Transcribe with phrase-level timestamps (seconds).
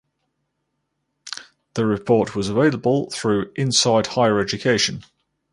[1.75, 5.03] The report was available through Inside Higher Education.